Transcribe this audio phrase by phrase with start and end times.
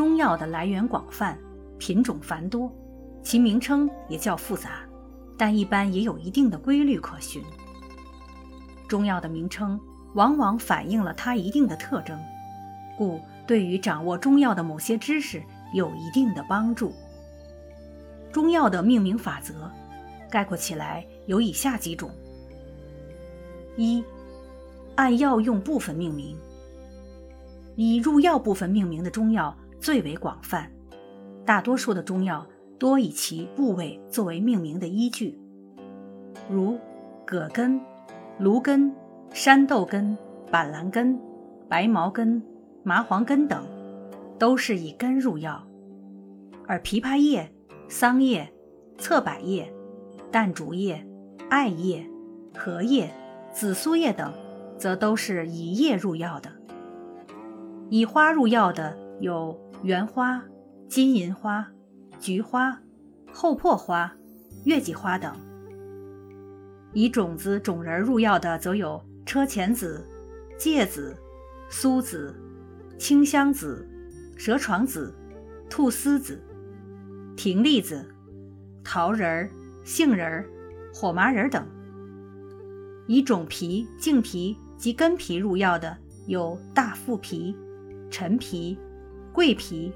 [0.00, 1.38] 中药的来源广泛，
[1.76, 2.72] 品种繁多，
[3.22, 4.80] 其名称也较复杂，
[5.36, 7.42] 但一般也有一定的规律可循。
[8.88, 9.78] 中药的名称
[10.14, 12.18] 往往反映了它一定的特征，
[12.96, 15.42] 故对于掌握中药的某些知识
[15.74, 16.94] 有一定的帮助。
[18.32, 19.70] 中药的命名法则，
[20.30, 22.10] 概括起来有以下几种：
[23.76, 24.02] 一、
[24.94, 26.38] 按药用部分命名，
[27.76, 29.54] 以入药部分命名的中药。
[29.80, 30.70] 最为广泛，
[31.46, 32.46] 大多数的中药
[32.78, 35.38] 多以其部位作为命名的依据，
[36.50, 36.78] 如
[37.24, 37.80] 葛根、
[38.38, 38.94] 芦根、
[39.32, 40.16] 山豆根、
[40.50, 41.18] 板蓝根、
[41.66, 42.42] 白茅根、
[42.82, 43.64] 麻黄根等，
[44.38, 45.62] 都是以根入药；
[46.66, 47.50] 而枇杷叶、
[47.88, 48.52] 桑叶、
[48.98, 49.72] 侧柏叶、
[50.30, 51.06] 淡竹叶、
[51.48, 52.06] 艾叶、
[52.54, 53.10] 荷叶、
[53.50, 54.30] 紫苏叶等，
[54.76, 56.50] 则都是以叶入药的。
[57.88, 59.58] 以花入药的有。
[59.82, 60.44] 圆花、
[60.90, 61.66] 金银花、
[62.18, 62.78] 菊花、
[63.32, 64.14] 厚朴花、
[64.66, 65.32] 月季花等；
[66.92, 70.06] 以种子、种仁入药的，则有车前子、
[70.58, 71.16] 芥子、
[71.70, 72.36] 苏子、
[72.98, 73.88] 清香子、
[74.36, 75.14] 蛇床子、
[75.70, 76.38] 菟丝子、
[77.38, 78.06] 葶苈子、
[78.84, 79.48] 桃仁、
[79.82, 80.44] 杏仁、
[80.92, 81.62] 火麻仁等；
[83.08, 85.96] 以种皮、茎皮及根皮入药的，
[86.26, 87.56] 有大腹皮、
[88.10, 88.78] 陈皮。
[89.32, 89.92] 桂皮、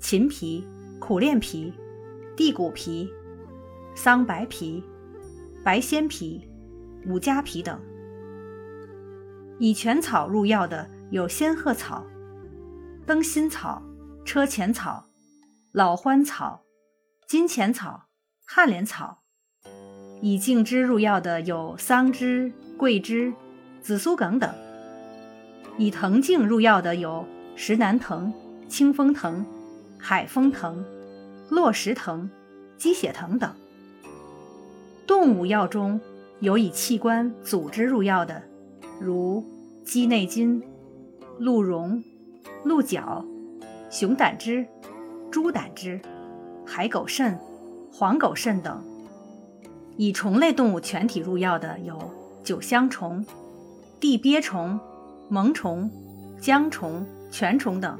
[0.00, 0.66] 秦皮、
[0.98, 1.72] 苦楝皮、
[2.36, 3.08] 地骨皮、
[3.94, 4.82] 桑白皮、
[5.62, 6.48] 白鲜皮、
[7.06, 7.80] 五加皮等。
[9.58, 12.04] 以全草入药的有仙鹤草、
[13.06, 13.80] 灯心草、
[14.24, 15.06] 车前草、
[15.70, 16.64] 老欢草、
[17.28, 18.08] 金钱草、
[18.44, 19.22] 旱莲草；
[20.20, 23.32] 以茎枝入药的有桑枝、桂枝、
[23.80, 24.50] 紫苏梗等；
[25.78, 28.32] 以藤茎入药的有石南藤。
[28.72, 29.44] 清风藤、
[29.98, 30.82] 海风藤、
[31.50, 32.30] 落石藤、
[32.78, 33.54] 鸡血藤等。
[35.06, 36.00] 动物药中
[36.40, 38.42] 有以器官组织入药的，
[38.98, 39.44] 如
[39.84, 40.62] 鸡内金、
[41.38, 42.02] 鹿茸、
[42.64, 43.22] 鹿角、
[43.90, 44.66] 熊胆汁、
[45.30, 46.00] 猪胆汁、
[46.64, 47.38] 海狗肾、
[47.92, 48.82] 黄狗肾等。
[49.98, 51.98] 以虫类动物全体入药的有
[52.42, 53.22] 九香虫、
[54.00, 54.80] 地鳖虫、
[55.28, 55.90] 萌虫、
[56.40, 57.98] 姜虫、全虫等。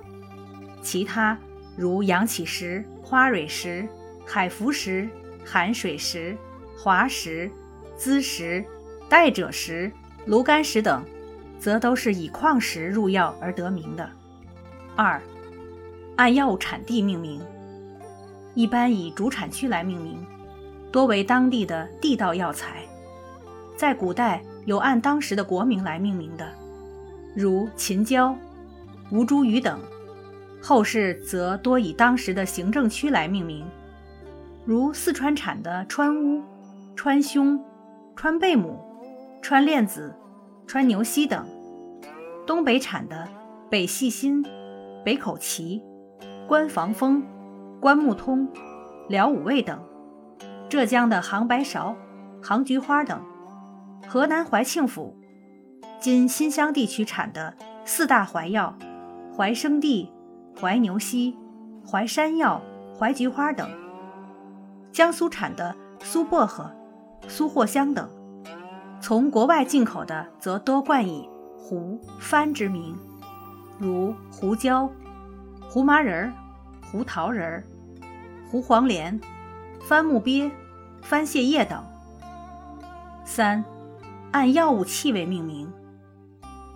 [0.82, 1.38] 其他
[1.76, 3.88] 如阳起石、花蕊石、
[4.26, 5.08] 海浮石、
[5.44, 6.36] 含水石、
[6.76, 7.50] 滑石、
[7.96, 8.64] 滋石、
[9.08, 9.90] 带者石、
[10.26, 11.04] 炉甘石等，
[11.58, 14.10] 则都是以矿石入药而得名的。
[14.96, 15.22] 二，
[16.16, 17.40] 按药物产地命名，
[18.54, 20.26] 一般以主产区来命名，
[20.90, 22.82] 多为当地的地道药材。
[23.76, 26.46] 在古代有按当时的国名来命名的，
[27.34, 28.36] 如秦椒、
[29.10, 29.80] 吴茱萸等。
[30.64, 33.66] 后世则多以当时的行政区来命名，
[34.64, 36.40] 如四川产的川乌、
[36.94, 37.60] 川芎、
[38.14, 38.78] 川贝母、
[39.42, 40.14] 川链子、
[40.64, 41.42] 川牛膝等；
[42.46, 43.26] 东北产的
[43.68, 44.44] 北细辛、
[45.04, 45.82] 北口旗、
[46.46, 47.24] 关防风、
[47.80, 48.48] 关木通、
[49.08, 49.78] 辽五味等；
[50.68, 51.96] 浙江的杭白芍、
[52.40, 53.18] 杭菊花等；
[54.06, 55.16] 河南怀庆府
[55.98, 58.78] （今新乡地区）产的四大怀药：
[59.36, 60.08] 怀生地。
[60.60, 61.36] 怀牛膝、
[61.84, 62.60] 怀山药、
[62.98, 63.66] 怀菊花等；
[64.92, 66.70] 江苏产的苏薄荷、
[67.26, 68.06] 苏藿香等；
[69.00, 72.96] 从国外进口的则多冠以胡、番之名，
[73.78, 74.88] 如胡椒、
[75.68, 76.32] 胡麻仁、
[76.90, 77.64] 胡桃仁、
[78.48, 79.20] 胡黄连、
[79.80, 80.50] 番木鳖、
[81.00, 81.82] 番泻叶等。
[83.24, 83.64] 三、
[84.30, 85.72] 按药物气味命名，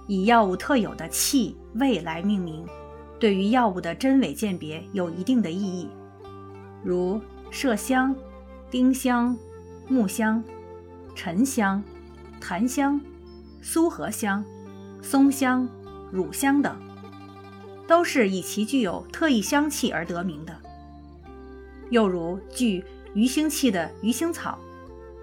[0.09, 2.67] 以药物特有的气味来命名。
[3.19, 5.89] 对于药物的真伪鉴别有一定的意义，
[6.85, 7.21] 如
[7.51, 8.15] 麝香、
[8.71, 9.37] 丁香、
[9.89, 10.43] 木香、
[11.15, 11.83] 沉香、
[12.41, 13.01] 檀香、
[13.63, 14.45] 苏合香、
[15.01, 15.69] 松香、
[16.13, 16.77] 乳香等，
[17.87, 20.55] 都是以其具有特异香气而得名的。
[21.89, 22.85] 又如具
[23.15, 24.59] 鱼腥气的鱼腥草、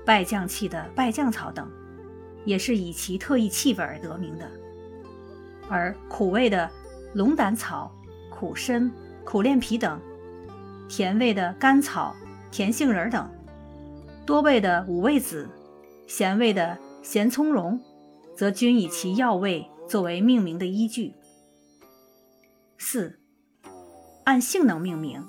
[0.06, 1.70] 败酱气的败酱草等，
[2.44, 4.50] 也是以其特异气味而得名的。
[5.70, 6.70] 而苦味的
[7.14, 7.92] 龙胆草、
[8.32, 8.92] 苦参、
[9.24, 10.00] 苦楝皮等；
[10.90, 12.16] 甜味的甘草、
[12.52, 13.28] 甜杏仁等；
[14.26, 15.48] 多味的五味子；
[16.08, 17.80] 咸味的咸葱蓉，
[18.36, 21.14] 则均以其药味作为命名的依据。
[22.78, 23.20] 四、
[24.24, 25.24] 按性能命名，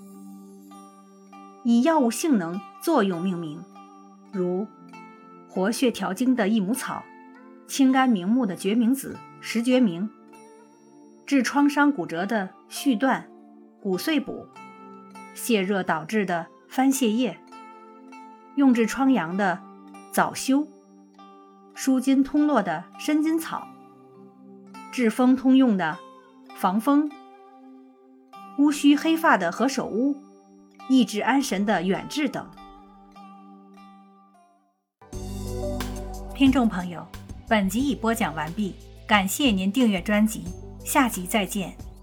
[1.64, 3.62] 以药物性能、作用命名，
[4.32, 4.66] 如
[5.50, 7.02] 活血调经的益母草。
[7.66, 10.10] 清肝明目的决明子、石决明，
[11.26, 13.28] 治创伤骨折的续断、
[13.80, 14.46] 骨碎补，
[15.34, 17.38] 泻热导致的番泻叶，
[18.56, 19.60] 用治疮疡的
[20.12, 20.66] 早修，
[21.74, 23.66] 舒筋通络的参筋草，
[24.92, 25.98] 治风通用的
[26.54, 27.10] 防风，
[28.58, 30.16] 乌须黑发的何首乌，
[30.88, 32.46] 益智安神的远志等。
[36.34, 37.06] 听众朋友。
[37.46, 38.74] 本集已播讲完毕，
[39.06, 40.44] 感谢您订阅专辑，
[40.84, 41.93] 下集再见。